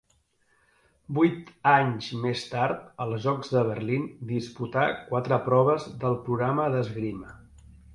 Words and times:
Vuit 1.17 1.51
anys 1.73 2.07
més 2.23 2.47
tard, 2.55 2.81
als 3.07 3.21
Jocs 3.27 3.55
de 3.59 3.63
Berlín, 3.71 4.11
disputà 4.35 4.91
quatre 5.15 5.43
proves 5.49 5.91
del 6.05 6.23
programa 6.29 6.71
d'esgrima. 6.77 7.43